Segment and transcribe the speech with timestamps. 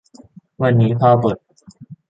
[0.61, 1.37] วันนี้พ่อบ่น